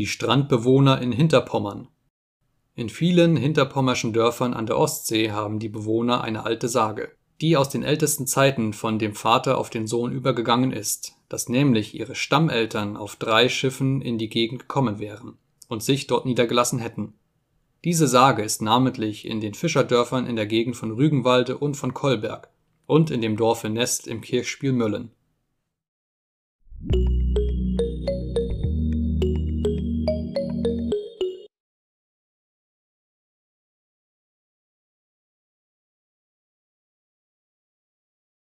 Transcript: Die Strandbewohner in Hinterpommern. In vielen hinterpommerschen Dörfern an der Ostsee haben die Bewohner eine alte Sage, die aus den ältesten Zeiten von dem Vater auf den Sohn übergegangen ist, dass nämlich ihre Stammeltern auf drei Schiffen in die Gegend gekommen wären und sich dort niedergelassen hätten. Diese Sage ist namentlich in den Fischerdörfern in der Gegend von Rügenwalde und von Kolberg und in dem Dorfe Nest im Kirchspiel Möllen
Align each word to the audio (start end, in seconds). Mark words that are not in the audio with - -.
Die 0.00 0.06
Strandbewohner 0.06 1.02
in 1.02 1.12
Hinterpommern. 1.12 1.88
In 2.74 2.88
vielen 2.88 3.36
hinterpommerschen 3.36 4.14
Dörfern 4.14 4.54
an 4.54 4.64
der 4.64 4.78
Ostsee 4.78 5.30
haben 5.30 5.58
die 5.58 5.68
Bewohner 5.68 6.24
eine 6.24 6.46
alte 6.46 6.70
Sage, 6.70 7.10
die 7.42 7.58
aus 7.58 7.68
den 7.68 7.82
ältesten 7.82 8.26
Zeiten 8.26 8.72
von 8.72 8.98
dem 8.98 9.14
Vater 9.14 9.58
auf 9.58 9.68
den 9.68 9.86
Sohn 9.86 10.10
übergegangen 10.10 10.72
ist, 10.72 11.16
dass 11.28 11.50
nämlich 11.50 11.94
ihre 11.94 12.14
Stammeltern 12.14 12.96
auf 12.96 13.16
drei 13.16 13.50
Schiffen 13.50 14.00
in 14.00 14.16
die 14.16 14.30
Gegend 14.30 14.60
gekommen 14.62 15.00
wären 15.00 15.36
und 15.68 15.82
sich 15.82 16.06
dort 16.06 16.24
niedergelassen 16.24 16.78
hätten. 16.78 17.12
Diese 17.84 18.08
Sage 18.08 18.42
ist 18.42 18.62
namentlich 18.62 19.26
in 19.26 19.42
den 19.42 19.52
Fischerdörfern 19.52 20.26
in 20.26 20.36
der 20.36 20.46
Gegend 20.46 20.76
von 20.76 20.92
Rügenwalde 20.92 21.58
und 21.58 21.74
von 21.74 21.92
Kolberg 21.92 22.48
und 22.86 23.10
in 23.10 23.20
dem 23.20 23.36
Dorfe 23.36 23.68
Nest 23.68 24.06
im 24.06 24.22
Kirchspiel 24.22 24.72
Möllen 24.72 25.10